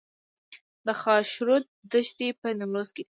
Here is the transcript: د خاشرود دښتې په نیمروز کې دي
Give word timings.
د 0.85 0.87
خاشرود 1.01 1.63
دښتې 1.91 2.27
په 2.41 2.47
نیمروز 2.57 2.89
کې 2.95 2.99
دي 2.99 2.99